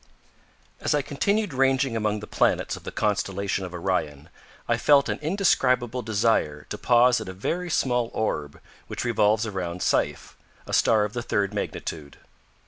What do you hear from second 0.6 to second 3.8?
As I continued ranging among the planets of the constellation of